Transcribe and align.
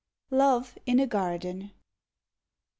LOVE 0.31 0.79
IN 0.87 0.99
A 0.99 1.05
GARDEN. 1.05 1.61
I. 1.65 1.73